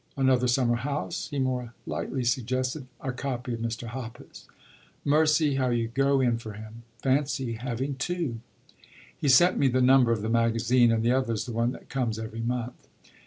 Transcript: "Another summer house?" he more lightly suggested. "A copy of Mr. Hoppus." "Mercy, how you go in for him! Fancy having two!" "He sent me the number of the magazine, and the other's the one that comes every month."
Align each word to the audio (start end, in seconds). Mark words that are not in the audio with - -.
"Another 0.17 0.47
summer 0.47 0.77
house?" 0.77 1.27
he 1.29 1.37
more 1.37 1.75
lightly 1.85 2.23
suggested. 2.23 2.87
"A 3.01 3.11
copy 3.11 3.53
of 3.53 3.59
Mr. 3.59 3.85
Hoppus." 3.89 4.47
"Mercy, 5.05 5.57
how 5.57 5.69
you 5.69 5.89
go 5.89 6.19
in 6.21 6.39
for 6.39 6.53
him! 6.53 6.81
Fancy 7.03 7.53
having 7.53 7.93
two!" 7.97 8.39
"He 9.15 9.29
sent 9.29 9.59
me 9.59 9.67
the 9.67 9.79
number 9.79 10.11
of 10.11 10.23
the 10.23 10.27
magazine, 10.29 10.91
and 10.91 11.03
the 11.03 11.11
other's 11.11 11.45
the 11.45 11.51
one 11.51 11.71
that 11.73 11.87
comes 11.89 12.17
every 12.17 12.41
month." 12.41 12.87